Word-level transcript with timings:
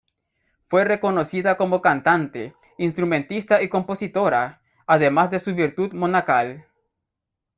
Fue 0.67 0.83
reconocida 0.83 1.57
como 1.57 1.79
cantante, 1.79 2.55
instrumentista 2.79 3.61
y 3.61 3.69
compositora, 3.69 4.63
además 4.87 5.29
de 5.29 5.37
su 5.37 5.53
virtud 5.53 5.93
monacal. 5.93 6.65